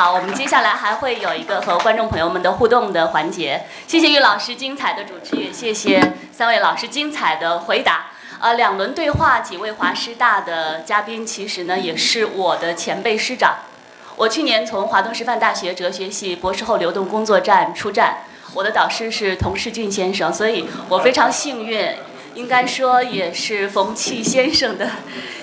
[0.00, 3.66] 好，我们接下来还会有一个和观众朋友们的互动的环节。
[3.86, 8.06] 谢谢玉老师精彩的主持，也谢谢三位老师精彩的回答。
[8.40, 13.56] 呃，两轮对话，几位华师大的嘉宾，其实呢也是我的前辈师长。
[14.16, 18.20] 我去年从华东师范大学哲学系博士后流动工作站出站，
[18.54, 21.94] 我的导师是童世俊先生，所以我非常幸运。
[22.34, 24.90] 应该说也是冯契先生的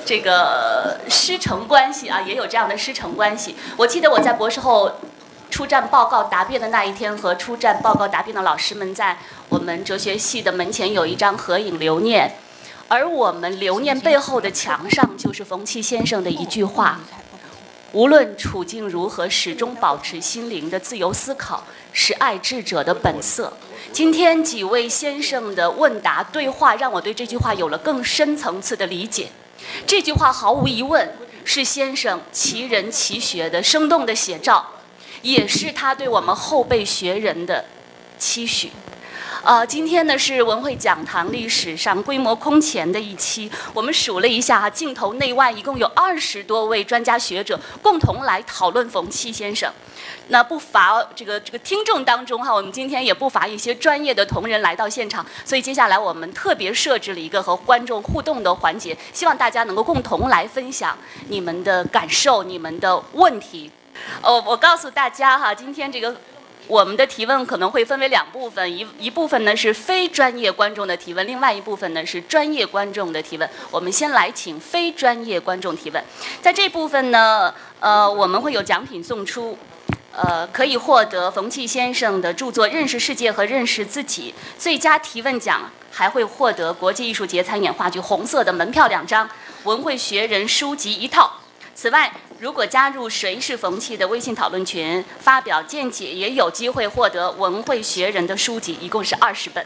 [0.05, 3.55] 这个师承关系啊，也有这样的师承关系。
[3.75, 4.99] 我记得我在博士后
[5.49, 9.17] 出战报告答辩的那一天，和出战报告答辩的老师们在
[9.49, 12.35] 我们哲学系的门前有一张合影留念，
[12.87, 16.99] 而我们留念背后的墙上就是冯契先生的一句话：
[17.91, 23.51] 无论处境如何，始终保持心灵的自由思考，是爱智者的本色。
[23.91, 29.29] 今天几位先生的问答对话，让我对这句话有了更深层次的理解。
[29.85, 31.09] 这句话毫无疑问
[31.43, 34.65] 是先生奇人奇学的生动的写照，
[35.21, 37.65] 也是他对我们后辈学人的
[38.19, 38.71] 期许。
[39.43, 43.49] 呃，今天呢是文汇讲堂历史上规模空前的一期。
[43.73, 49.71] 我们数了一下哈，镜头内外一共有二十多位专家学者共同来讨论冯骥先生。
[50.29, 60.97] 那不乏这个这个听众当中哈，我们今天也不乏一些专业的同仁来到现场，所以接下来我们特别设置了一个和观众互动的环节，希望大家能够共同来分享
[61.29, 63.71] 你们的感受、你们的问题。
[64.21, 66.15] 哦，我告诉大家哈，今天这个
[66.67, 73.49] 我们的提问可能会分为两部分，一一部分呢是非专业观众的提问，另外一部分呢是专业观众的提问。
[73.71, 76.03] 我们先来请非专业观众提问，
[76.41, 79.57] 在这部分呢，呃，我们会有奖品送出。
[80.19, 89.29] 呃，可以获得冯骥先生的著作《认识世界和认识自己》最佳提问奖，还会获得国际艺术节参演话剧《红色》的门票两张，
[89.65, 91.31] 文汇学人书籍一套。
[91.75, 99.65] 此外，如果加入“谁是冯骥”的微信讨论群发表见解，也有机会获得文汇学人的书籍，一共是二十本。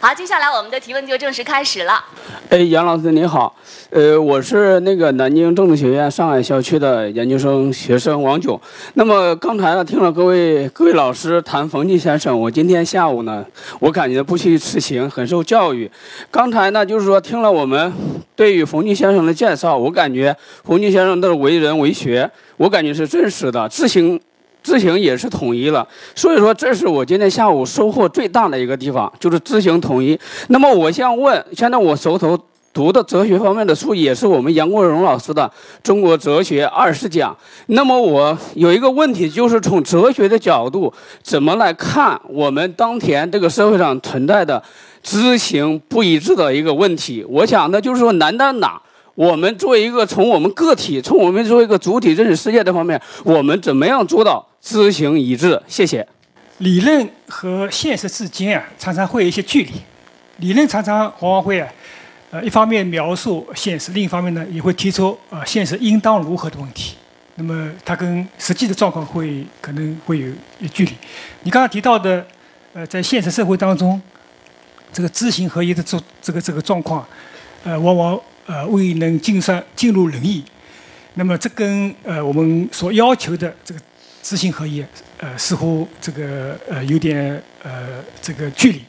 [0.00, 2.04] 好，接下来我们的提问就正式开始了。
[2.50, 3.54] 哎，杨老师您好，
[3.90, 8.58] 呃，我是那个南京政治学院上海校区的研究生学生王炯。
[8.94, 13.44] 那么刚才呢，听了各位各位老师谈冯骥先生，我今天下午呢，
[13.80, 15.90] 我感觉不虚此行，很受教育。
[16.30, 17.92] 刚才呢，就是说听了我们
[18.36, 24.20] 对于冯骥先生的介绍，我感觉冯骥先生的为人为学，我感觉是真实的，自行。
[24.68, 30.18] 知行也是统一了，所以说这是我今天下午收获最大的一个地方，就是知行统一。
[30.48, 32.38] 那么我想问，现在我手头
[32.74, 35.44] 读的哲学方面的书也是我们杨国荣老师的
[35.82, 37.32] 《中国哲学二十讲》。
[37.68, 40.92] 那么我有一个问题，就是从哲学的角度，
[41.22, 44.62] 怎么来看我们当前这个社会上存在的
[45.02, 47.24] 知行不一致的一个问题？
[47.26, 48.78] 我想呢，就是说难在哪？
[49.14, 55.60] 我们作为一个从我们个体，从我们作为一个主体认识世界这方面，我们怎么样做到知行一致？
[55.66, 56.06] 谢谢。
[56.58, 59.72] 理论和现实之间啊，常常会有一些距离。
[60.38, 61.68] 理论常常往往会啊，
[62.30, 66.94] 呃，一方面描述现实，另一方面呢，也会提出啊，现实应当如何的问题。
[67.36, 70.26] 那么它跟实际的状况会可能会有
[70.58, 70.92] 有距离。
[71.42, 72.26] 你刚刚提到的，
[72.72, 74.00] 呃，在现实社会当中，
[74.92, 77.06] 这个知行合一的这这个这个状况，
[77.64, 78.20] 呃，往往。
[78.50, 80.42] 呃，未能尽善尽如人意，
[81.16, 83.80] 那么这跟呃我们所要求的这个
[84.28, 84.84] 知行合一，
[85.16, 88.82] 呃，似乎这个呃有点呃这个距离。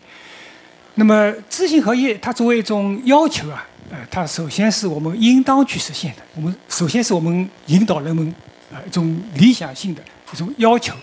[0.96, 6.22] 那么知行合一，它作为一种要求啊，呃，它首先是我们应当去实现的。
[6.36, 8.36] 我们首先是我们引导人们
[8.70, 10.02] 啊一种理想性的
[10.34, 10.94] 一种要求。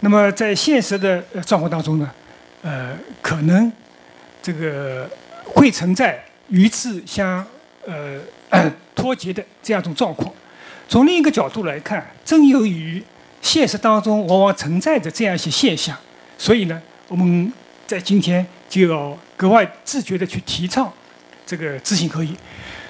[0.00, 2.10] 那么在现实的状况当中呢，
[2.60, 3.72] 呃，可能
[4.42, 5.10] 这个
[5.42, 7.42] 会存在与此相。
[7.86, 8.18] 呃，
[8.94, 10.30] 脱节的这样一种状况。
[10.88, 13.02] 从另一个角度来看，正由于
[13.54, 15.96] 现实当中往往存在着这样一些现象，
[16.36, 17.52] 所以呢，我们
[17.86, 20.92] 在今天就要格外自觉地去提倡
[21.46, 22.34] 这个知行合一。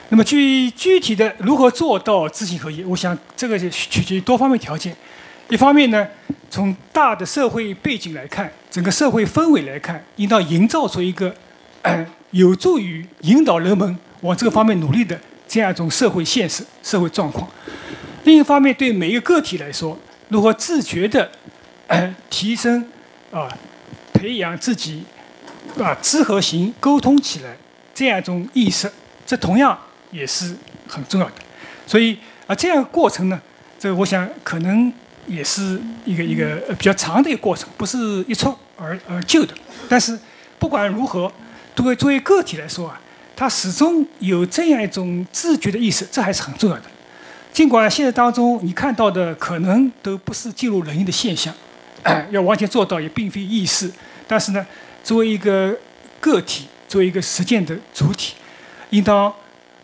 [0.08, 4.96] 那么，具具体的如何做到知行合一，我想这个是取决于多方面条件。
[5.50, 6.08] 一方面呢，
[6.48, 11.34] 从大的社会背景来看，整个社会氛围来看，应当营造出一个
[12.30, 13.98] 有助于引导人们。
[14.22, 17.46] 往这个方面努力的这样一种社会现实、社会状况。
[18.22, 19.98] 另一方面，对每一个个体来说，
[20.28, 21.30] 如何自觉的
[22.30, 22.86] 提升
[23.30, 23.48] 啊，
[24.12, 25.04] 培养自己
[25.78, 27.56] 啊知和行沟通起来
[27.94, 28.90] 这样一种意识，
[29.26, 29.78] 这同样
[30.10, 30.56] 也是
[30.88, 31.32] 很重要的。
[31.86, 33.40] 所以啊，这样过程呢，
[33.78, 34.92] 这我想可能
[35.26, 37.98] 也是一个一个比较长的一个过程，不是
[38.28, 39.54] 一蹴而而就的。
[39.88, 40.18] 但是
[40.58, 41.30] 不管如何，
[41.76, 43.00] 作为作为个体来说啊。
[43.36, 46.82] 他始终有这样一种自觉的意识，这还是很重要的。
[47.54, 51.54] 尽管现实当中你看到的可能都不是尽如人意的现象，
[52.32, 53.88] 要完全做到也并非易事。
[54.26, 54.66] 但是呢，
[55.04, 55.72] 作为一个
[56.20, 58.34] 个体，作为一个实践的主体，
[58.90, 59.32] 应当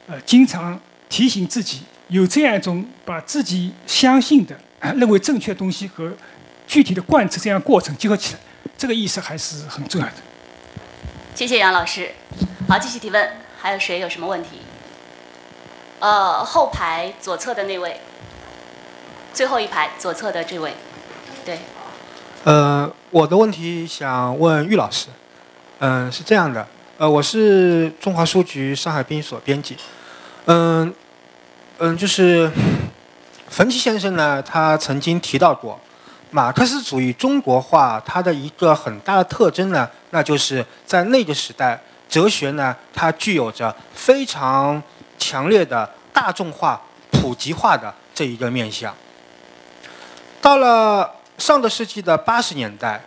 [0.09, 0.79] 呃经常
[1.09, 4.59] 提醒自己，有这样一种把自己相信的、
[4.97, 6.13] 认为正确的东西和
[6.67, 8.41] 具体的贯彻这样过程结合起来，
[8.77, 10.15] 这个意识还是很重要的。
[11.37, 12.11] 谢谢杨老师。
[12.67, 13.31] 好，继续提问，
[13.61, 14.59] 还有谁有什么问题？
[16.01, 18.01] 呃，后排左侧的那位，
[19.35, 20.73] 最后一排左侧的这位，
[21.45, 21.59] 对。
[22.45, 25.09] 呃，我的问题想问玉老师。
[25.79, 26.67] 嗯，是这样的，
[26.97, 29.77] 呃，我是中华书局上海编译所编辑。
[30.47, 30.91] 嗯，
[31.77, 32.51] 嗯，就是
[33.51, 35.79] 冯骥先生呢，他曾经提到过，
[36.31, 44.83] 马克思主义中国化它的一个很大的特征呢，那就是在那个时代，哲学呢，它具有着非常。
[45.21, 46.81] 强烈的大众化、
[47.13, 48.93] 普及化的这一个面向。
[50.41, 51.09] 到了
[51.39, 53.01] 上个世纪的八十年代，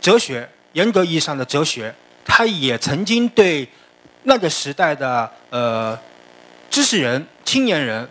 [0.00, 1.94] 哲学严格意义上的哲学，
[2.24, 3.66] 它也曾经对
[4.24, 5.98] 那个时代的呃
[6.68, 8.06] 知识人、青年人，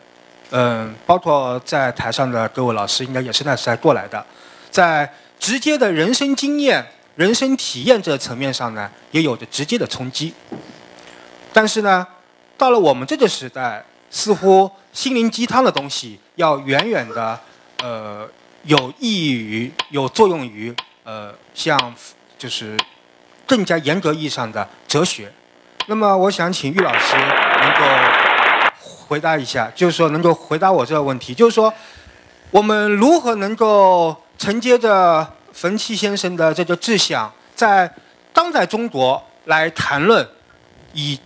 [0.52, 4.26] 嗯，包括在台上的各位老师，应该也是那时代过来的，
[4.72, 5.08] 在
[5.38, 6.84] 直接的人生经验、
[7.16, 10.34] 人生体验这层面上呢，也有着直接的冲击。
[11.54, 12.08] 但是呢。
[12.60, 17.40] 到了我们这个时代，似乎心灵鸡汤的东西要远远的，
[17.82, 18.30] 呃，
[18.64, 20.76] 有益于、有作用于，
[21.06, 21.96] 呃，像
[22.38, 22.78] 就是
[23.48, 25.32] 更加严格意义上的哲学。
[25.88, 27.86] 那么，我想请玉老师能够
[29.08, 31.74] 回答一下，就是说能够回答我这个问题，就是说
[32.52, 37.90] 我们如何能够承接着冯骥先生的这个志向，在
[38.34, 40.28] 当代中国来谈论
[40.92, 41.18] 以。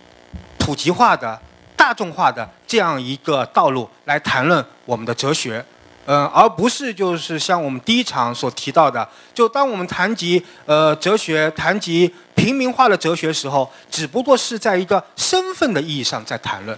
[0.64, 1.38] 普及化的、
[1.76, 5.62] 大众化的这样一个道路来谈论我们的哲学，
[6.06, 16.74] 嗯，而不是就是像我们第一场所提到的，就当我们谈及呃哲学、谈及平民化的哲学时候，只不过是在一个身份的意义上在谈论。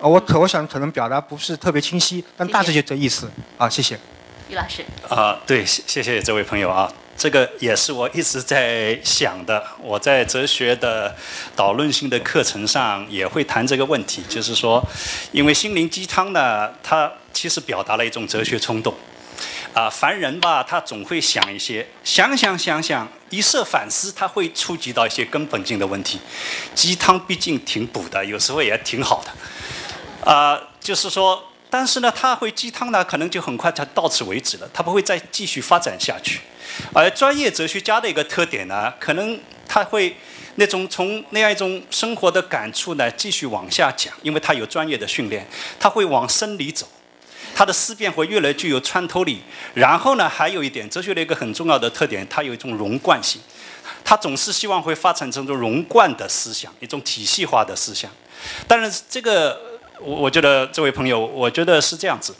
[0.00, 3.30] 啊，我可我想可能表达不是特别清晰，但大致就这意思。
[3.58, 3.98] 啊，谢谢。
[4.48, 4.82] 于老师。
[5.10, 6.90] 啊，对，谢谢这位朋友啊。
[7.20, 9.62] 这个也是我一直在想的。
[9.82, 11.14] 我在哲学的
[11.54, 14.82] 导论性的课程上也会谈这个问题，就是说，
[15.30, 18.94] 因为心灵鸡汤呢，它其实表达了一种哲学冲动。
[19.74, 26.18] 啊，凡人吧，他总会想一些，想想想想，一色反思，他会触及到一些根本性的问题。
[26.74, 30.32] 鸡汤毕竟挺补的，有时候也挺好的。
[30.32, 36.40] 啊，就是说，但是呢，他会鸡汤呢，可能就很快就到此为止了，他不会再继续发展下去。
[36.92, 39.38] 而专业哲学家的一个特点呢，可能
[39.68, 40.16] 他会
[40.56, 45.46] 那种从那样一种生活的感触呢继续往下讲，因为他有专业的训练，
[45.78, 46.88] 他会往深里走，
[47.54, 49.40] 他的思辨会越来越具有穿透力。
[49.74, 53.40] 然后呢，还有一点，哲学的一个很重要的特点，它有一种融贯性，
[54.04, 58.10] 他总是希望会发展成一种融贯的思想，一种体系化的思想。
[58.66, 59.69] 当然，这个
[60.02, 62.34] 我我觉得这位朋友，我觉得是这样子。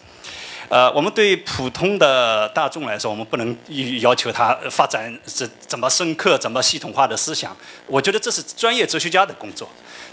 [0.68, 3.56] 呃，我们对普通的大众来说，我们不能
[4.00, 7.56] 要求他发展怎怎么深刻、怎么系统化的思想。
[7.86, 9.68] 我觉得这是专业哲学家的工作。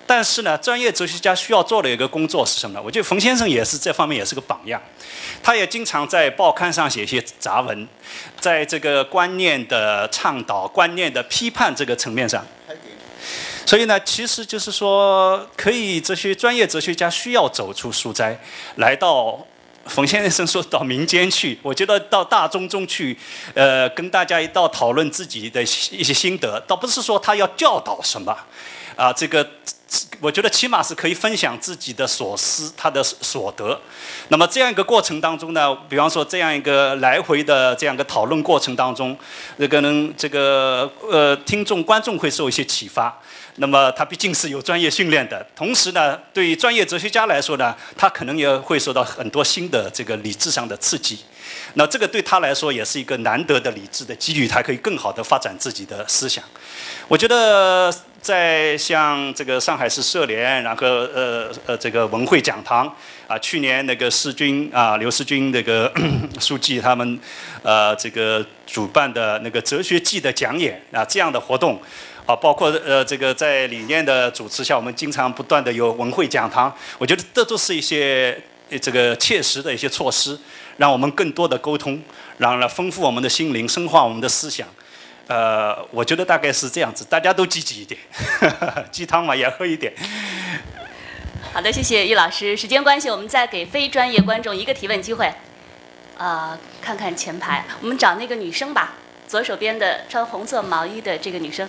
[0.07, 2.81] 但是呢，专业哲学家需要做的一个工作是什么呢？
[2.83, 4.81] 我觉得冯先生也是这方面也是个榜样。
[5.43, 7.87] 他也经常在报刊上写一些杂文，
[8.39, 12.43] 在这个观念的倡导、观念的批判这个层面上。
[13.67, 18.39] 所以呢，其实就是说，可以这些专业哲学家需要走出书斋，
[18.77, 19.37] 来到。
[19.87, 23.17] 冯先生说到民间去，我觉得到大众中去，
[23.53, 25.65] 呃，跟大家一道讨论自己的一
[26.03, 28.37] 些心得，倒不是说他要教导什么，
[28.97, 29.49] 啊，这个
[30.19, 33.79] 我觉得起码是可以分享自己的所思，他的所得。
[34.29, 39.17] 那么这样一个过程当中呢，比方说这样一个来回的这样一个讨论过程当中，
[39.59, 43.15] 这个能这个呃听众观众会受一些启发。
[43.59, 51.19] 那么他毕竟是有专业训练的，同时呢，对于专业哲学家来说呢，他可能也会受到很多新的这个理智上的刺激。
[51.73, 56.43] 那这个对他来说也是一个难得的理智的机遇，他可以更好的发展自己的思想。
[57.07, 57.91] 我觉得
[58.27, 62.93] 在像这个上海市社联，然后呃呃这个文汇讲堂
[63.25, 65.89] 啊，去年那个世军啊刘世军那个
[66.37, 67.17] 书记他们
[67.63, 71.81] 呃这个主办的那个哲学季的讲演啊这样的活动。
[72.25, 78.37] 啊，包括呃，这个在理念的主持下，我们经常不断的有文会讲堂，我觉得这都是一些
[78.81, 80.37] 这个切实的一些措施，
[80.75, 81.97] 让我们更多的沟通，
[82.37, 84.67] 然后来丰富我们的心灵，深化我们的思想。
[85.27, 87.99] 呃，我觉得大概是这样子，大家都积极一点，
[88.91, 89.93] 鸡汤嘛也喝一点。
[91.53, 92.55] 好的，谢谢易老师。
[92.55, 95.33] 时间关系，我们再给非专业观众一个提问机会。
[96.17, 98.93] 呃，看看前排，我们找那个女生吧，
[99.27, 101.67] 左手边的穿红色毛衣的这个女生。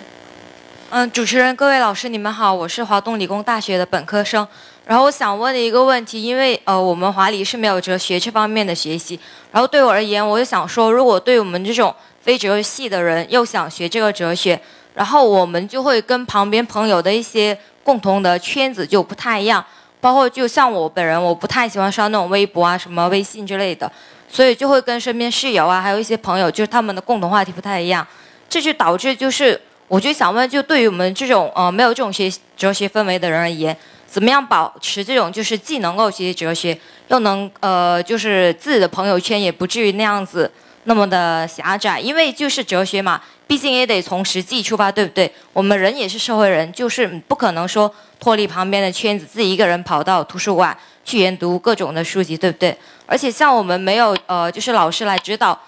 [0.91, 4.47] 嗯，主持人、各位老师，你们好，我是华东理工大学的本科生。
[4.85, 9.19] 然后我想问的一个问题，因为呃，我们华理是没有哲学这方面的学习。
[9.51, 14.59] 然后对我而言，我就想说，如果对我们这种非哲学系的人又想学这个哲学，
[14.93, 19.63] 然后我们就会跟旁边朋友的一些共同的圈子就不太一样。
[20.01, 23.91] 包括就像我本人，我不太喜欢刷那种微博啊、什么微信之类的，
[24.29, 28.07] 所以就会跟身边室友啊，还有一些朋友，就是他们的共同话题不太一样，
[28.47, 29.59] 这就导致就是，
[29.89, 33.75] 我就想问，就对于我们这种呃没有这种学哲学氛围的人而言。
[34.07, 36.75] 怎么样保持这种就是既能够学习哲学，
[37.09, 40.49] 又能呃就是自己的朋友圈也不至于那样子
[40.85, 41.99] 那么的狭窄？
[41.99, 45.31] 因为就是哲学嘛，毕竟也得从实际出发，对不对？
[45.53, 52.75] 我们人也是社会人，就是不可能说脱离旁边的圈子，自己一个人跑到图书馆去研读各种的书籍，对不对？
[53.05, 55.59] 而且像我们没有呃就是老师来指导，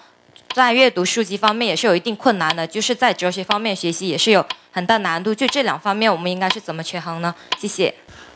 [0.54, 5.34] 在阅读书籍方面也是有一定困难的，就是在哲学方面学习也是有很大难度。
[5.34, 7.34] 就这两方面，我们应该是怎么权衡呢？
[7.58, 7.92] 谢谢。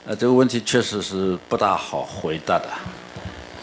[0.07, 2.69] 呃，这个问题确实是不大好回答的，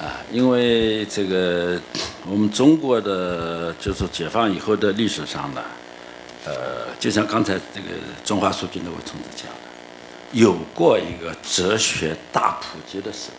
[0.04, 1.80] 啊，因为这个
[2.26, 5.62] 我们中国的就是解放以后的历史上呢，
[6.46, 7.88] 呃，就像刚才这个
[8.26, 9.60] 中华书记那位同志讲的，
[10.34, 13.30] 有过一个哲学大普及的时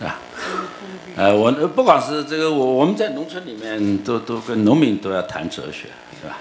[0.00, 0.18] 代，啊，
[1.14, 5.86] 呃，我不管是这个我我们在农村里面都都跟农民都要谈哲学，
[6.20, 6.38] 是吧？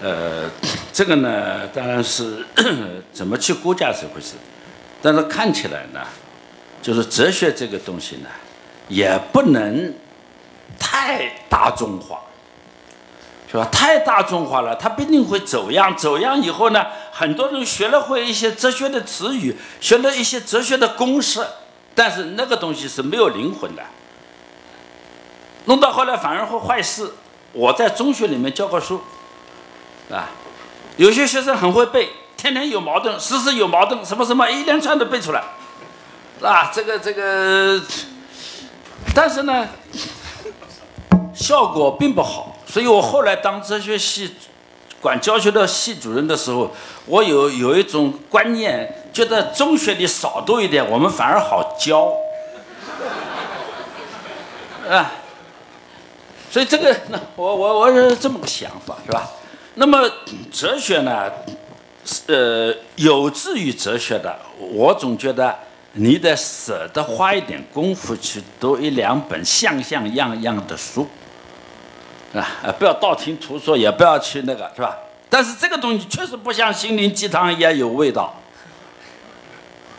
[0.00, 0.50] 呃，
[0.94, 2.42] 这个呢，当然是
[3.12, 4.32] 怎么去估价这回事。
[5.02, 6.00] 但是看起来呢，
[6.80, 8.28] 就是哲学这个东西呢，
[8.88, 9.94] 也不能
[10.78, 12.20] 太大众化，
[13.50, 13.66] 是吧？
[13.70, 15.96] 太大众化了，它必定会走样。
[15.96, 21.44] 走样以后呢，很多人学了会一些哲学的词语，学了一些哲学的公式，
[21.94, 23.82] 但是那个东西是没有灵魂的。
[25.64, 27.12] 弄到后来反而会坏事。
[27.52, 29.00] 我在中学里面教过书，
[30.10, 30.28] 啊，
[30.96, 32.10] 有些学生很会背。
[32.36, 35.42] 天天有矛盾，时时有矛盾，什么什么一连串的背出来，
[36.42, 37.80] 啊，这个这个，
[39.16, 39.66] 但是呢，
[41.34, 42.54] 效果并不好。
[42.66, 44.34] 所以我后来当哲学系
[45.00, 46.70] 管教学的系主任的时候，
[47.06, 52.12] 我有有一种观念，觉得中学里少读一点，我们反而好教，
[54.86, 55.12] 啊，
[56.50, 59.30] 所以这个，那我我我是这么个想法，是吧？
[59.76, 60.06] 那么
[60.52, 61.32] 哲学呢？
[62.26, 65.58] 呃，有志于哲学的，我总觉得
[65.96, 71.08] 你得舍得花一点功夫去读一两本像像样样的书，
[72.34, 72.46] 啊，
[72.78, 74.96] 不要道听途说，也不要去那个，是吧？
[75.28, 78.34] 但是这个东西确实不像心灵鸡汤一样有味道，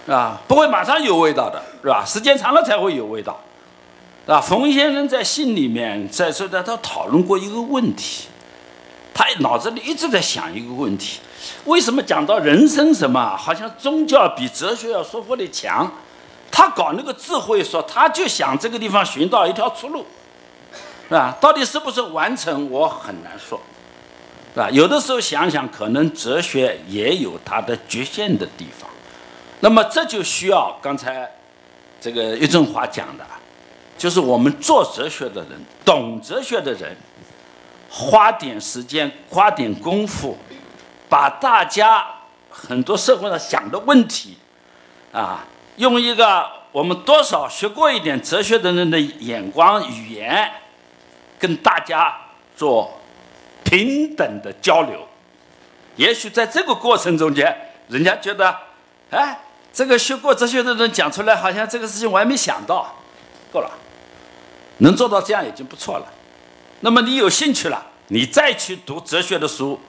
[0.07, 0.39] 啊？
[0.47, 2.05] 不会马上有味道的，是吧？
[2.05, 3.39] 时间长了才会有味道，
[4.27, 8.27] 啊，冯先生在信里面在说的，他讨论过一个问题，
[9.17, 11.19] 他脑子里一直在想一个问题。
[11.65, 15.91] 为什么讲到人生什么，好像宗教比哲学要说服力强？
[16.51, 20.05] 他搞那个智慧说，他就想这个地方寻到一条出路，
[21.07, 21.35] 是吧？
[21.41, 23.59] 到底是不是完成，我很难说，
[24.53, 24.69] 是吧？
[24.69, 28.87] 有的时候想想，可能哲学也有它的局限的地方。
[29.61, 31.27] 那么这就需要刚才
[31.99, 33.25] 这个郁振华讲的，
[33.97, 36.95] 就是我们做哲学的人，懂哲学的人，
[37.97, 40.37] 花点时间，花点功夫。
[41.09, 42.05] 把大家
[42.49, 44.37] 很多社会上想的问题，
[45.13, 45.45] 啊，
[45.77, 50.51] 用一个我们多少学过一点哲学的人的眼光、语言，
[51.39, 52.13] 跟大家
[52.57, 52.99] 做
[53.63, 55.07] 平等的交流。
[55.95, 58.53] 也许在这个过程中间，人家觉得，
[59.09, 59.39] 哎，
[59.71, 62.93] 这个学过哲学的人讲出来，好像这个事情我还没想到，
[63.53, 63.71] 够了，
[64.79, 66.05] 能做到这样已经不错了。
[66.81, 69.79] 那么你有兴趣了，你再去读哲学的书，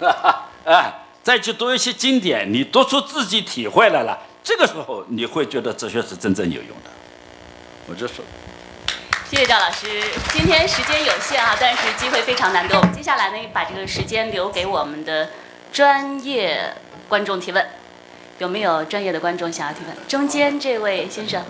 [0.00, 0.48] 哈哈。
[0.64, 6.90] 哎，再去读一些经典，你读出自己体会来了，这个时候你会觉得哲学是真正有用的。
[7.86, 8.24] 我就说，
[9.28, 10.02] 谢谢赵老师。
[10.32, 12.76] 今天时间有限啊，但是机会非常难得。
[12.76, 15.30] 我们接下来呢，把这个时间留给我们的
[15.72, 16.72] 专业
[17.08, 17.66] 观众提问。
[18.38, 19.96] 有没有专业的观众想要提问？
[20.08, 21.44] 中间这位先生。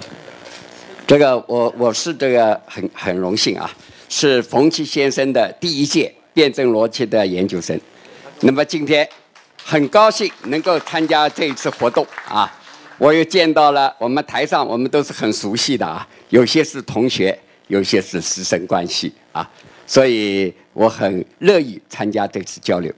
[1.06, 3.70] 这个我我是这个很很荣幸啊，
[4.14, 7.80] 是冯骥先生的第一届辩证逻辑的研究生。
[8.40, 9.08] 那么今天
[9.56, 12.54] 很高兴能够参加这一次活动啊！
[12.98, 17.36] 我又见到了我们台上，我们都是很熟悉的啊，有些是同学，
[17.68, 19.50] 有些是师生关系啊，
[19.86, 22.92] 所以我很乐意参加这次交流。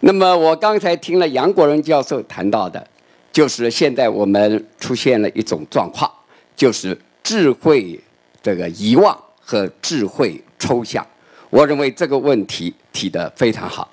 [0.00, 2.84] 那么我刚才听了杨国荣教授谈到的，
[3.30, 6.10] 就是现在我们出现了一种状况，
[6.56, 7.98] 就是智慧
[8.42, 11.06] 这个遗忘和智慧抽象。
[11.50, 13.90] 我认为这个问题提得非常好，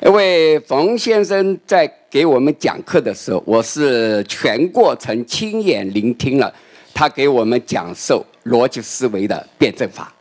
[0.00, 6.52] 因为冯先生在给我们讲课的时候，我是全过程亲眼聆听了
[6.94, 10.12] 他给我们讲授逻辑思维的辩证法。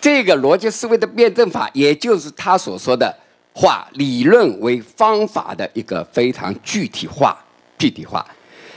[0.00, 3.14] 这个逻辑思维的辩证法，也就是他所说的
[3.52, 7.36] 化理论为方法的一个非常具体化。
[7.78, 8.26] 具体化，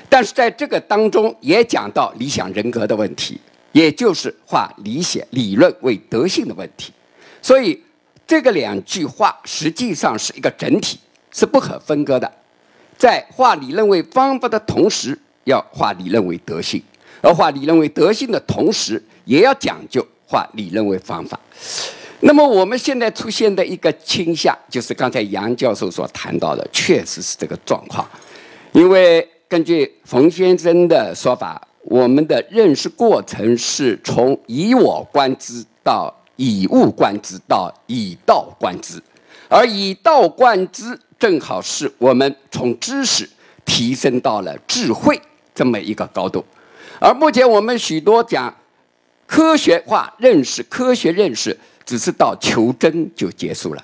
[0.10, 3.42] 但是在这个当中也讲到理想人格的问题，
[3.72, 6.92] 也就是化理想理论为德性的问题，
[7.42, 7.82] 所以
[8.28, 11.00] 这个两句话实际上是一个整体，
[11.32, 12.32] 是不可分割的。
[12.98, 16.80] 在化理论为方法的同时，要化理论为德性；
[17.22, 21.40] 而化理论为德性的同时，也要讲究化理论为方法。
[22.20, 28.08] 那么我们现在出现的一个倾向，就是刚才杨教授所谈到的，确实是这个状况。
[28.74, 39.02] 因为根据冯先生的说法，我们的认识过程是从以我观之到以物观之到以道观之，
[39.50, 43.30] 而以道观之正好是我们从知识
[43.66, 45.20] 提升到了智慧
[45.54, 46.46] 这么一个高度。
[47.00, 48.54] 而目前我们许多讲
[49.26, 53.84] 科学化认识、科学认识，只是到求真就结束了，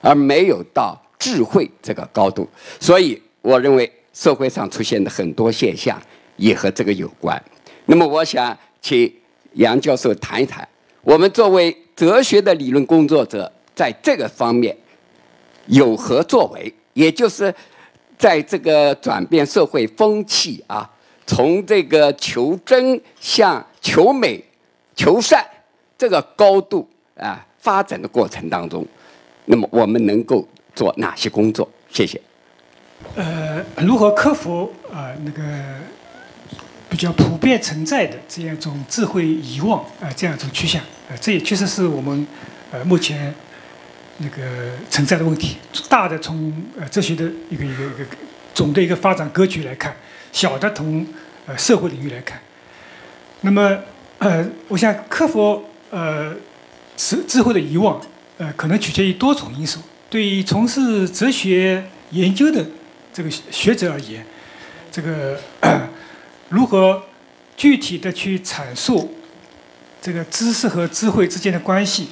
[0.00, 2.48] 而没有到智慧这个高度。
[2.80, 3.92] 所以我认为。
[4.16, 6.00] 社会上出现的很多现象
[6.36, 7.40] 也和这个有关。
[7.86, 9.12] 那么，我想请
[9.54, 10.66] 杨教授谈一谈，
[11.02, 14.76] 我们作为哲学的理论工作者，在这个方面
[15.66, 16.72] 有何作为？
[16.94, 17.54] 也就是
[18.16, 20.90] 在这个转变社会风气啊，
[21.26, 24.42] 从这个求真向求美、
[24.94, 25.46] 求善
[25.98, 28.86] 这个高度啊发展的过程当中，
[29.44, 31.68] 那么我们能够做哪些工作？
[31.90, 32.20] 谢谢。
[33.14, 35.42] 呃，如何克服啊那个
[36.88, 42.26] 比较普遍存在的这样一种智慧遗忘啊这样一种趋向啊，这也确实是我们
[42.70, 43.34] 呃目前
[44.18, 45.56] 那个存在的问题。
[45.88, 48.06] 大的从呃哲学的一个一个一个
[48.54, 49.94] 总的一个发展格局来看，
[50.32, 51.06] 小的从
[51.46, 52.40] 呃社会领域来看，
[53.42, 53.78] 那么
[54.18, 56.34] 呃，我想克服呃
[56.96, 58.00] 智智慧的遗忘，
[58.38, 59.80] 呃，可能取决于多重因素。
[60.08, 62.64] 对于从事哲学研究的。
[63.16, 64.22] 这个学者而言，
[64.92, 65.40] 这个
[66.48, 67.02] 如何
[67.56, 69.14] 具体的去阐述
[70.00, 72.08] 这个知识和智慧之间的关系？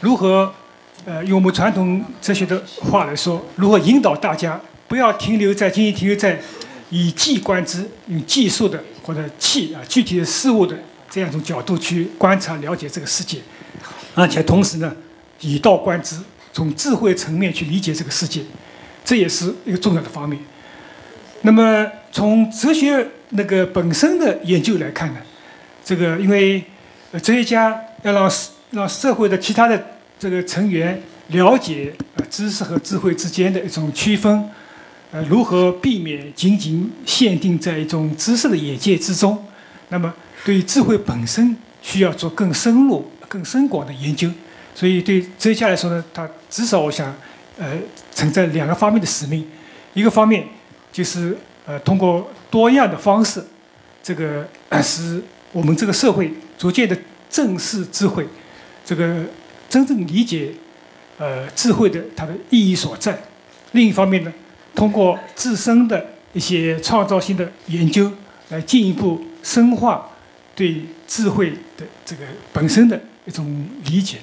[0.00, 0.52] 如何
[1.04, 6.40] 呃用我们传统哲学的话来说，如何引导大家不要停留在仅仅停留在
[6.90, 10.76] 以技观之，用技术的或者器啊具体的事物的
[11.10, 13.38] 这样一种角度去观察了解这个世界，
[14.14, 14.94] 而且同时呢
[15.40, 16.16] 以道观之，
[16.52, 18.42] 从智慧层面去理解这个世界。
[19.04, 20.36] 这也是一个重要的方面。
[21.42, 25.20] 那么，从哲学那个本身的研究来看呢，
[25.84, 26.62] 这个因为
[27.22, 28.30] 哲学家要让
[28.70, 29.82] 让社会的其他的
[30.18, 34.48] 这个成员了解呃知识和智慧之间的一种区分，
[35.12, 39.44] 呃，如何避免仅仅限定在一种知识的眼界之中，
[39.88, 44.30] 那么对于智慧本身需要做更深入、更深广的研究。
[44.74, 47.14] 所以，对哲学家来说呢，他至少我想。
[47.58, 47.72] 呃，
[48.12, 49.42] 存在两个方面的使命，
[49.94, 50.46] 一个方面
[50.92, 51.34] 就是
[51.66, 53.44] 呃，通过多样的方式，
[54.02, 54.46] 这个
[54.80, 56.96] 使我们这个社会逐渐的
[57.28, 58.26] 正视智慧，
[58.84, 59.24] 这个
[59.68, 60.52] 真正理解
[61.18, 63.20] 呃智慧的它的意义所在。
[63.72, 64.32] 另一方面呢，
[64.76, 68.12] 通过自身的一些创造性的研究，
[68.50, 70.08] 来进一步深化
[70.54, 74.18] 对智慧的这个本身的一种理解。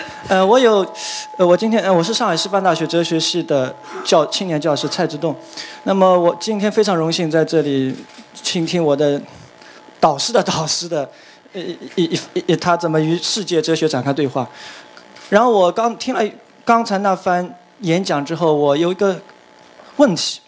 [0.28, 0.86] 呃，我有，
[1.36, 5.34] 呃，我今天呃，我是上海师范大学哲学系的教青年教师蔡志栋。
[5.84, 7.94] 那么我今天非常荣幸在这里
[8.34, 9.20] 倾听我的
[9.98, 11.08] 导师的 导师的
[11.52, 14.48] 一一一他怎么与世界哲学展开对话。
[15.28, 16.22] 然后我刚听了
[16.64, 19.20] 刚才那番演讲之后，我有一个
[19.96, 20.40] 问题，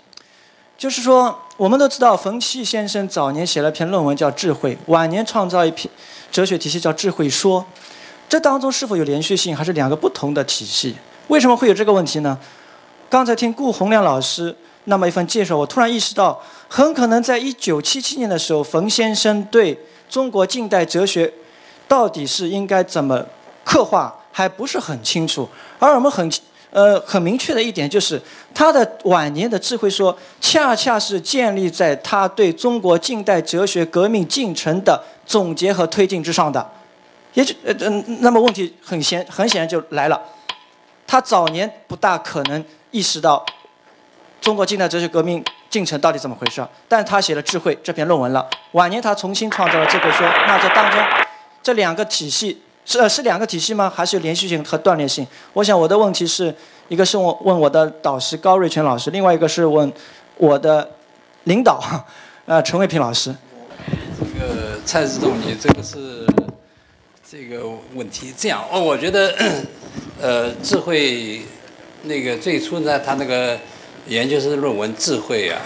[0.79, 5.93] 就是说我们都知道冯契先生早年写了篇论文叫《智慧》，晚年创造一篇
[6.31, 7.61] 哲学体系叫《智慧说》。
[8.33, 10.97] 这当中是否有连续性，还是两个不同的体系？
[11.29, 12.39] 为什么会有这个问题呢？
[13.11, 21.31] 刚才听顾洪亮老师那么一番介绍，我突然意识到，很可能在一九七七年的时候，冯先生对中国近代哲学
[21.87, 23.23] 到底是应该怎么
[23.65, 25.47] 刻画还不是很清楚。
[25.79, 26.33] 而我们很
[26.71, 28.19] 呃很明确的一点就是，
[28.55, 36.67] 他的晚年的智慧说，恰恰是建立在他对中国近代哲学革命进程的总结和推进之上的。
[37.35, 40.21] 也就呃嗯，那么问题很显很显然就来了，
[41.07, 43.45] 他早年不大可能意识到
[44.41, 46.67] 中国近代哲学革命进程到底怎么回事。
[46.89, 50.27] 但他写了《智慧》这篇论文了，晚年他重新创造了智慧说。
[50.47, 51.01] 那这当中，
[51.63, 53.91] 这两个体系是呃是两个体系吗？
[53.95, 55.27] 还是有连续性和断裂性？
[55.55, 56.55] 我想我的问题是
[56.89, 59.91] 一个是我问我的导师高瑞全老师，另外一个是问
[60.37, 60.91] 我的
[61.45, 61.81] 领导，
[62.45, 63.35] 呃陈卫平老师。
[64.19, 66.27] 这个蔡志栋，你这个是
[67.33, 68.31] 这个问题。
[68.37, 69.35] 这样哦，我觉得
[70.21, 71.41] 呃智慧
[72.03, 73.59] 那个最初呢，他那个
[74.07, 75.59] 研究生论文智慧啊，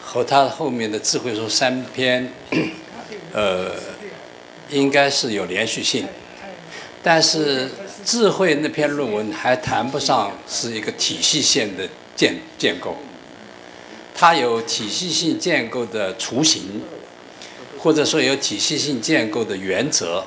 [0.00, 2.32] 和他后面的智慧说三篇，
[3.34, 3.72] 呃，
[4.70, 6.06] 应该是有连续性，
[7.02, 7.68] 但是
[8.04, 12.96] 智慧那篇论文还谈不上是一个体系性的建建构，
[14.14, 16.80] 它有体系性建构的雏形。
[17.76, 20.24] 或者说有体系性建构的原则，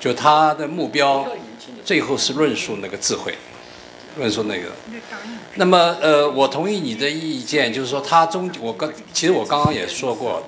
[0.00, 1.26] 就他的目标，
[1.84, 3.34] 最后是论述那个智慧，
[4.16, 4.68] 论述那个。
[5.54, 10.42] 那么呃，我同意你的意见，就是说他中我刚其实我刚刚也说过，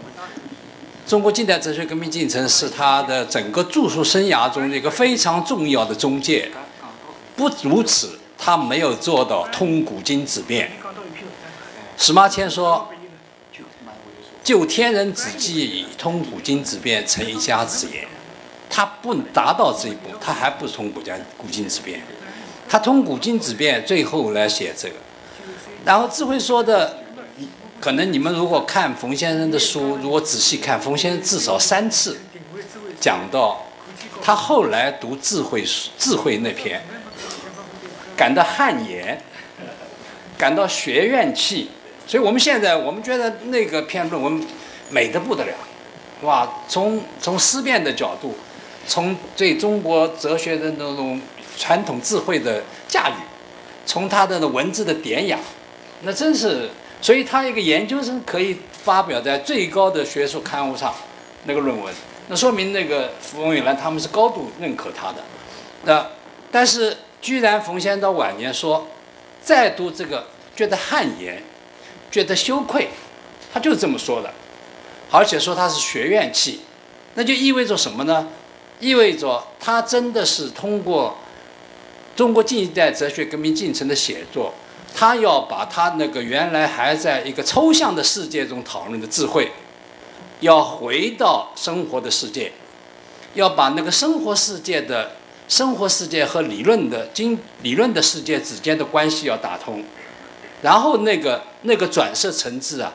[1.06, 6.50] 中国近代哲学革命进程是他的整个著述生涯中一个非常重要的中介。
[7.36, 10.70] 不如此，他没有做到通古今之变。
[11.96, 12.88] 史马迁说。
[14.42, 18.08] 就天人之际通古今之变成一家之言，
[18.70, 22.00] 他不达到这一步，他还不是通古今古今之变，
[22.68, 24.94] 他通古今之变最后来写这个，
[25.84, 26.98] 然后智慧说的，
[27.80, 32.20] 可能你们如果看冯先生的书，如果仔细看，冯先生至少三次
[33.00, 33.66] 讲到
[34.22, 35.64] 他后来读智慧
[35.98, 36.80] 智慧那篇，
[38.16, 39.20] 感到汗颜，
[40.38, 41.70] 感到学院气。
[42.06, 44.44] 所以我们现在，我们觉得那个篇论文
[44.90, 45.54] 美得不得了，
[46.20, 46.62] 是吧？
[46.68, 48.36] 从从思辨的角度，
[48.90, 51.20] 从对中国哲学的那种
[51.56, 53.12] 传统智慧的驾驭，
[53.86, 55.38] 从他的文字的典雅，
[56.02, 56.68] 那真是，
[57.00, 60.92] 所以他一个研究生可以发表在最高的学术刊物上
[61.44, 61.94] 那个论文，
[62.26, 65.22] 那说明那个冯友兰他们是高度认可他的。
[65.84, 66.04] 那
[66.50, 68.88] 但是居然冯先生到晚年说，
[69.40, 70.26] 再读这个
[70.56, 71.40] 觉得汗颜。
[72.10, 72.88] 觉得羞愧，
[73.52, 74.28] 他就是这么说的，
[75.12, 76.62] 而且说他是学院气，
[77.14, 78.26] 那就意味着什么呢？
[78.80, 81.16] 意味着他真的是通过
[82.16, 84.52] 中国近一代哲学革命进程的写作，
[84.94, 89.52] 他要把他那个原来还在一个抽象的世界中讨论的智慧，
[90.40, 92.52] 要回到生活的世界，
[93.34, 95.12] 要把那个生活世界的
[95.48, 99.84] 生活世界和理论的经理论的世界之间的关系要打通。
[100.62, 102.92] 然后那个那个转色层次啊，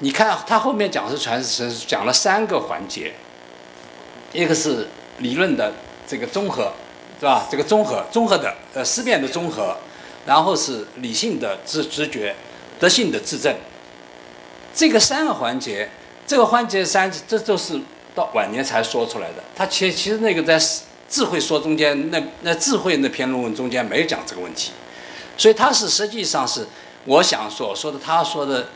[0.00, 3.14] 你看他后面讲是转色层，讲了三个环节，
[4.32, 4.88] 一个是
[5.18, 5.72] 理论的
[6.06, 6.72] 这个综合，
[7.18, 7.46] 是吧？
[7.50, 9.76] 这个综合综合的呃思辨的综合，
[10.26, 12.34] 然后是理性的直直觉，
[12.78, 13.54] 德性的自证。
[14.74, 15.88] 这个三个环节，
[16.26, 17.80] 这个环节三，这都是
[18.14, 19.42] 到晚年才说出来的。
[19.54, 20.58] 他其其实那个在
[21.08, 24.72] 智慧说中间，那那智慧那篇论文中间没有讲这个问题，
[25.36, 26.66] 所以他是实际上是。
[27.06, 28.66] 我想所说的，他说的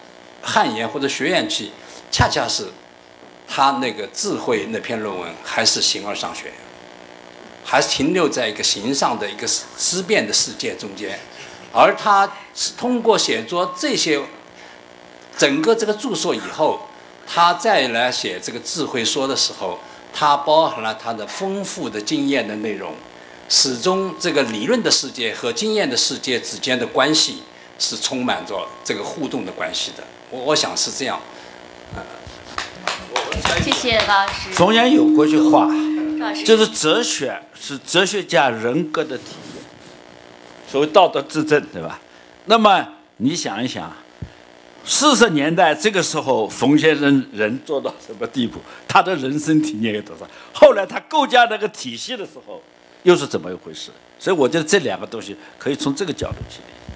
[0.42, 1.72] 汗颜或者学院气，
[2.10, 2.68] 恰恰是
[3.48, 6.52] 他那个智慧那篇论文还是形而上学，
[7.64, 11.18] 还是停留在一个形上的一个思思辨的世界中间，
[11.72, 14.20] 而他是通过写作这些
[15.36, 16.80] 整个这个著作以后，
[17.26, 19.78] 他再来写这个智慧说的时候，
[20.12, 22.94] 他包含了他的丰富的经验的内容，
[23.48, 27.42] 始终这个理论的世界和经验的世界之间的关系。
[27.80, 31.20] 是充满着这个互动的关系的，我我想是这样。
[33.62, 34.50] 谢谢老师。
[34.52, 35.68] 冯阳有过句话，
[36.44, 39.62] 就是哲学是哲学家人格的体现，
[40.70, 42.00] 所谓道德自证，对吧？
[42.46, 42.86] 那么
[43.18, 43.92] 你想一想，
[44.84, 48.58] 四十年代这个时候，冯先生人做到什么地步？
[48.86, 50.26] 他的人生体验有多少？
[50.52, 52.62] 后来他构架那个体系的时候，
[53.02, 53.90] 又是怎么一回事？
[54.18, 56.94] 所以我觉得这两个东西可以从这个角度去理解。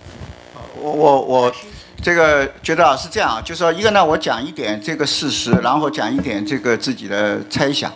[0.81, 1.55] 我我我，
[2.03, 7.93] 这个觉得啊是这样啊，就说一个呢，我讲一点这个事实，然后讲一点这个自己的猜想。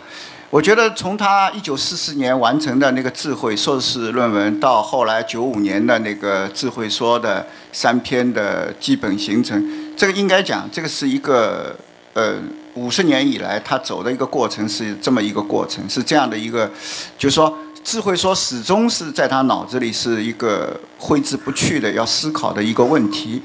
[0.49, 9.61] 我觉得从他一九四四年完成的那个智慧硕士论文，到后来九五年的那个智慧说的三篇的基本形成，
[9.97, 11.75] 这个应该讲，这个是一个
[12.13, 12.35] 呃
[12.75, 16.71] 五十年以来他走的一个过程，是这么一个过程，是这样的一个，
[17.17, 17.53] 就是说。
[17.87, 23.41] 智慧说，始终是在他脑子里是一个挥之不去的要思考的一个问题。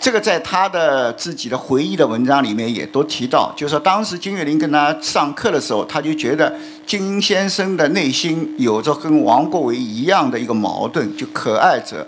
[0.00, 6.52] 这个在他的自己的回忆的文章里面也都提到，就是说当时金岳霖跟他上课的时候，他就觉得
[6.84, 12.04] 金先生的内心有着跟王国维一样的一个矛盾，就可爱者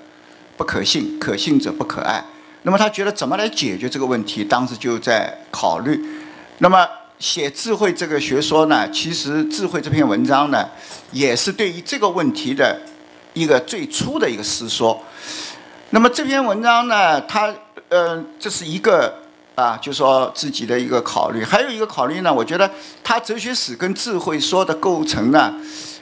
[0.56, 2.24] 不可信，可信者不可爱。
[2.62, 6.04] 那么他觉得怎么来解决这个问题，当时就在考虑。
[6.58, 6.84] 那么
[7.18, 10.68] 写智慧这个学说呢，其实智慧这篇文章呢，
[11.10, 12.80] 也是对于这个问题的
[13.34, 15.02] 一个最初的一个思说。
[15.90, 17.52] 那么这篇文章呢，它
[17.88, 19.12] 呃，这是一个
[19.54, 21.42] 啊，就说自己的一个考虑。
[21.42, 22.70] 还有一个考虑呢，我觉得
[23.02, 25.54] 他哲学史跟智慧说的构成呢，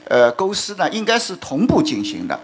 [0.08, 2.38] 呃，构思呢，应该是同步进行的。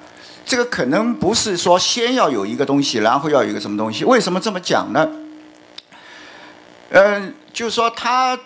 [0.47, 4.05] 这个可能不是说先要有一个东西，然后要有一个什么东西。
[4.05, 5.09] 为什么这么讲呢？
[6.91, 8.39] 嗯，就是说他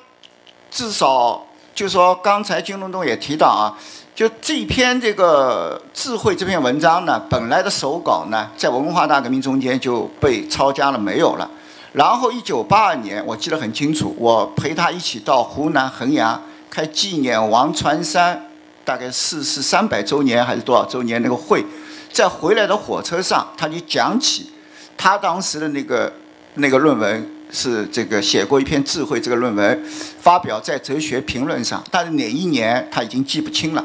[0.77, 1.43] 至少，
[1.75, 3.73] 就说刚才金龙东也提到啊，
[4.15, 11.51] 就这篇这个智慧这篇文章呢，本来的手稿呢，在文化大革命中间就被抄家了，没有了。
[11.95, 18.51] 然后一九八二年，我记得很清楚，我陪他一起到湖南衡阳开纪念王传山
[18.85, 21.65] 大概逝世三百周年还是多少周年那个会。
[22.13, 24.51] 在回来的火车上，他就讲起
[24.95, 26.13] 他当时的那个
[26.57, 29.83] 那个论文是这个写过一篇智慧这个论文，
[30.21, 33.83] 发表在哲学评论上，但是哪一年他已经记不清了。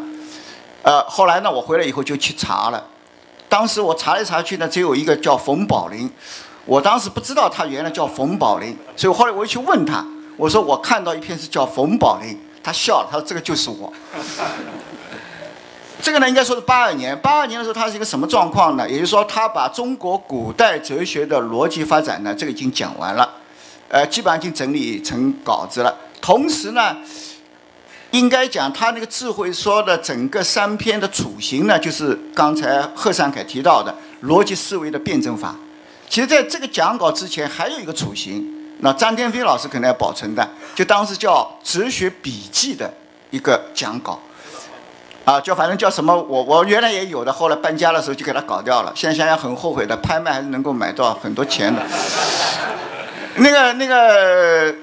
[0.83, 2.85] 呃，后来呢，我回来以后就去查了，
[3.47, 6.11] 当时我查来查去呢，只有一个叫冯宝林，
[6.65, 10.05] 我当时不知道他原来叫冯宝林，所以后来我又去问他，
[10.35, 13.93] 我说我看到一篇是叫冯宝林，他笑了，他说这个就是我。
[16.03, 17.15] 这个呢，应该说是八二年。
[17.19, 18.89] 八二年的时候，它是一个什么状况呢？
[18.89, 23.29] 也就是说，他把中国古代哲学的逻辑发展呢，这个已经讲完了，
[23.91, 25.93] 呃，基本上已经整理成稿子了。
[26.21, 26.95] 同时呢，
[28.11, 35.53] 应该讲他那个智慧说的整个三篇的雏形呢，就是刚才贺善凯提到的逻辑思维的辩证法。
[36.07, 38.47] 其实，在这个讲稿之前，还有一个雏形，
[38.79, 42.93] 那张天飞老师可能要保存的，就当时叫哲学笔记的
[43.29, 44.17] 一个讲稿。
[45.25, 48.93] 啊，叫反正叫什么，我我原来也有的，后来搬家的时候就给他搞掉了。
[48.95, 51.81] 现在想想很后悔的，拍卖还是能够买到很多钱的。
[53.35, 54.75] 那个那个，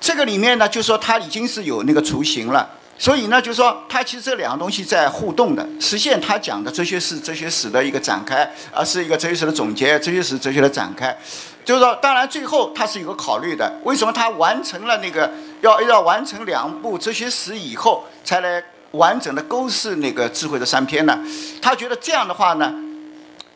[0.00, 11.16] 这个里面呢，就说它已经是有那个雏形了，所以呢，就说它其实这两个东西在互动的，实现他讲的哲学史、哲学史的一个展开，而是一个哲学史的总结，哲学史、哲学的展开。
[11.64, 15.30] 就是说，当然最后他是有个考虑的，为什么他完成了那个
[15.60, 18.60] 要要完成两部哲学史以后，才来
[18.92, 21.16] 完整的构思那个智慧的三篇呢？
[21.60, 22.74] 他觉得这样的话呢，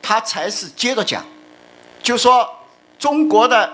[0.01, 1.25] 他才是接着讲，
[2.01, 2.49] 就说
[2.99, 3.71] 中国的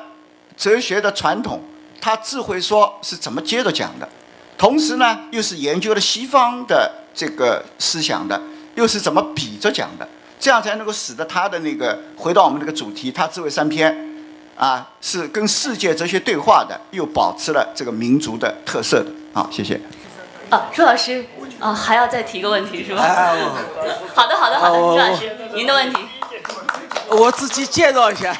[0.56, 1.62] 哲学的传统，
[2.00, 4.08] 他智慧说是怎么接着讲的，
[4.56, 8.40] 同时呢，又是研究了西方的这个思想的，
[8.74, 10.08] 又是怎么比着讲的，
[10.38, 14.08] 这样才能够使得他的那个回到我们这个主题，他智慧三篇。
[14.54, 19.06] 啊，是跟世界哲学对话的，又保持了这个民族的特色的。
[19.32, 19.80] 好，谢谢。
[20.50, 21.24] 啊，朱老师，
[21.58, 23.02] 啊，还要再提个问题是吧？
[24.14, 25.98] 好的，好的，好的，朱老师，您的问题。
[27.08, 28.36] 我自己介绍一下，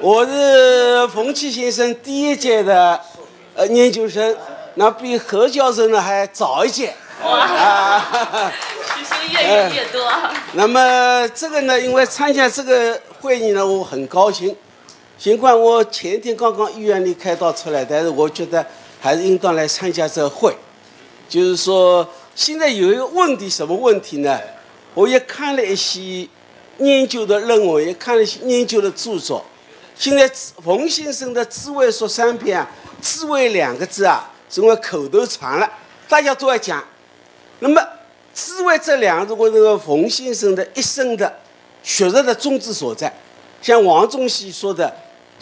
[0.00, 3.00] 我是冯骥先生第一届的
[3.54, 4.36] 呃研究生，
[4.74, 6.94] 那比何教授呢还早一届。
[7.24, 7.98] 哇，
[8.94, 10.12] 学生越来越多。
[10.52, 14.54] 那么这个呢，因为参加这个会议呢，我很高兴。
[15.18, 18.64] 尽管我前天刚刚医院里开刀出来，但是我觉得
[19.00, 20.54] 还是应当来参加这个会。
[21.26, 24.38] 就是说，现在有一个问题，什么问题呢？
[24.92, 26.28] 我也看了一些
[26.80, 29.42] 研究的论文，也看了一些研究的著作。
[29.98, 30.30] 现在
[30.62, 35.70] 冯先生的《智慧说三篇》啊，“智慧”两个字啊，成为口头禅了，
[36.08, 36.84] 大家都在讲。
[37.60, 37.82] 那么
[38.34, 41.34] ，“智慧”这两个字，我认为冯先生的一生的
[41.82, 43.12] 学术的宗旨所在，
[43.62, 44.94] 像王仲熙说的。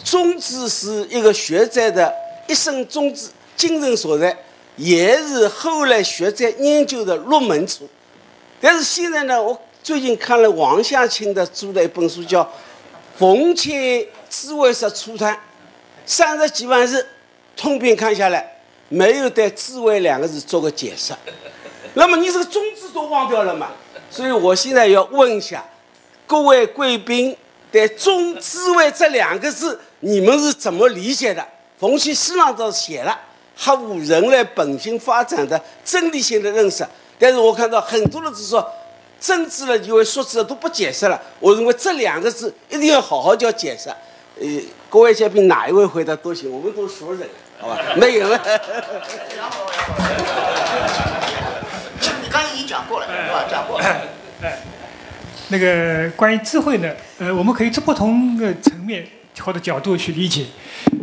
[0.03, 2.13] 宗旨是一个学者的
[2.47, 4.37] 一生宗旨精神所在，
[4.75, 7.87] 也是后来学者研究的入门处。
[8.59, 12.43] 但是现在呢，我最近看了王向清的著的一本书，叫
[13.17, 15.33] 《冯切智慧说初谈》，
[16.05, 17.05] 三十几万字，
[17.55, 18.59] 通篇看下来，
[18.89, 21.13] 没有对“智慧”两个字做个解释。
[21.93, 23.71] 那么你这个宗旨都忘掉了嘛？
[24.09, 25.65] 所以我现在要问一下
[26.27, 27.35] 各位贵宾，
[27.71, 29.79] 对“中智慧”这两个字。
[30.01, 31.43] 你们是怎么理解的？
[31.79, 33.19] 冯骥书上倒是写了，
[33.57, 36.85] 合乎人类本性发展的真理性的认识。
[37.17, 38.69] 但是我看到很多人是说，
[39.19, 41.19] 政治了就会说辞了都不解释了。
[41.39, 43.89] 我认为这两个字一定要好好叫解释。
[44.39, 44.47] 呃，
[44.89, 47.27] 各位嘉宾哪一位回答都行，我们都熟人，
[47.59, 47.77] 好吧？
[47.97, 48.39] 没有了。
[51.99, 53.45] 其实你刚才已经讲过了，是吧？
[53.49, 53.85] 讲过了。
[54.41, 54.59] 哎，
[55.47, 59.05] 那个关于智慧呢，呃，我们可以从不同的层面。
[59.43, 60.45] 或者角度去理解，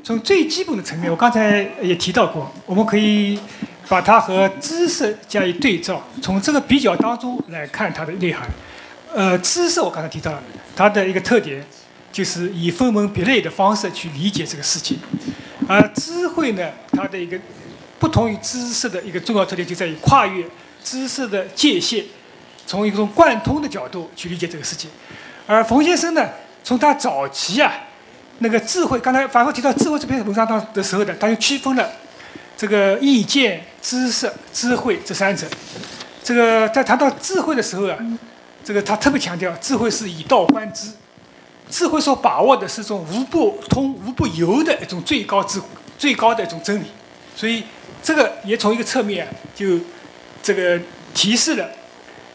[0.03, 3.39] 从最基本的层面，我刚才也提到过，我们可以
[3.89, 8.49] 把它和知识加以对照，从这个比较当中来看它的内涵。
[9.13, 10.43] 呃，知识我刚才提到了
[10.75, 11.63] 它的一个特点，
[12.13, 14.95] 就是以分门别类的方式去理解这个世界。
[15.67, 17.39] 而智慧呢，它的一个
[17.99, 20.45] 不同于知识的一个重要特点就在于跨越
[20.85, 22.05] 知识的界限，
[22.67, 24.89] 从一种贯通的角度去理解这个世界。
[25.47, 26.29] 而冯先生呢，
[26.63, 27.73] 从他早期啊，
[28.39, 31.89] 那个智慧，刚才反复提到智慧这篇文章当的时候呢，他就区分了
[32.57, 35.47] 这个意见、知识、智慧这三者。
[36.25, 37.97] 这个在谈到智慧的时候啊，
[38.65, 40.89] 这个他特别强调，智慧是以道观之，
[41.73, 45.59] 智慧所把握的是一种无不通、无不由的一种最高智、
[45.97, 46.87] 最高的一种真理。
[47.35, 47.65] 所以
[48.03, 49.81] 这个也从一个侧面，就
[50.43, 50.79] 这个
[51.15, 51.71] 提示了，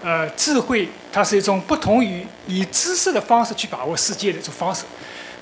[0.03, 4.83] 呃，智慧它是一种不同于以知识的方式去把握世界的一种方式。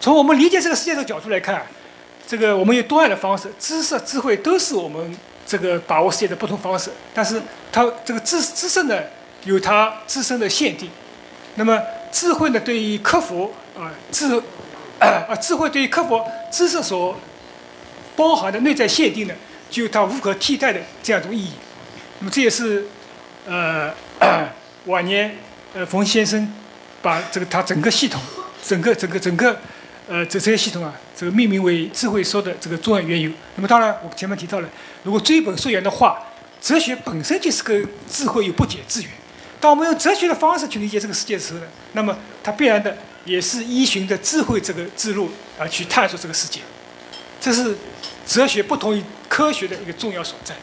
[0.01, 1.65] 从我们理解这个世界的角度来看，
[2.27, 5.17] 这个我们有多样的方式，知识、智慧都是我们。
[5.47, 7.39] 这个把握世界的不同方式，但是
[7.71, 8.99] 它这个知知识呢
[9.43, 10.89] 有它自身的限定，
[11.53, 11.79] 那么
[12.15, 14.41] 智慧呢对于克服啊智
[15.04, 17.19] 啊智慧对于克服知识所
[18.15, 19.34] 包含的内在限定呢，
[19.69, 21.51] 就有它无可替代的这样一种意义。
[22.19, 22.86] 那么这也是
[23.45, 23.93] 呃
[24.88, 25.36] 晚年
[25.73, 26.54] 呃冯先生
[27.01, 28.21] 把这个他整个系统
[28.63, 29.60] 整个整个整个。
[30.08, 33.32] 呃，这这些系统啊，这个命名为智慧说的这个重要缘由。
[33.56, 34.69] 那么当然，我前面提到了，
[35.01, 36.23] 如果追本溯源的话，
[36.62, 39.10] 哲学本身就是跟智慧有不解之缘。
[39.59, 46.61] 当我们用哲学的方式去理解这个世界的时候呢，那么它必然的也是依循着智慧这个之路而去探索这个世界。
[47.41, 47.75] 这是
[48.25, 50.55] 哲学不同于科学的一个重要所在。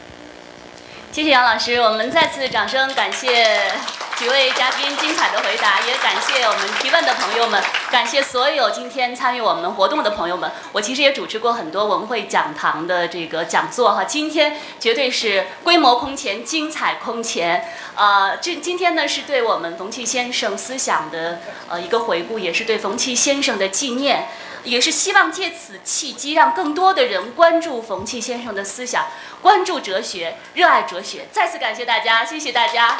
[1.11, 3.71] 谢谢杨老师，我们再次掌声感谢。
[4.17, 10.51] 几位嘉宾精彩的回答，也感谢我们提问的朋友们，感谢所有今天参与我们活动的朋友们。
[10.71, 17.67] 我其实也主持过很多文汇讲堂的这个讲座哈，今天绝对是规模空前，精彩空前。
[17.95, 24.29] 呃，这今天呢是对我们冯骥先生思想的呃一个回顾，也是对冯骥先生的纪念，
[24.63, 29.07] 也是希望借此契机让更多的人关注冯骥先生的思想，
[29.41, 31.27] 关注哲学，热爱哲学。
[31.31, 32.97] 再次感谢大家，谢谢大家。